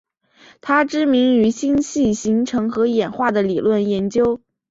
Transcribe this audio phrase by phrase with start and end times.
[0.61, 4.41] 她知名于星系形成和演化的理论研究。